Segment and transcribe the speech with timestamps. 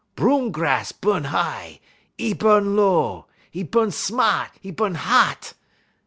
[0.15, 1.79] Broom grass bu'n high,
[2.17, 5.53] 'e bu'n low; 'e bu'n smaht, 'e bu'n hot.